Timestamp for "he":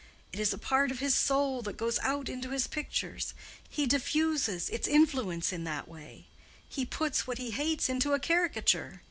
3.69-3.85, 6.67-6.85, 7.37-7.51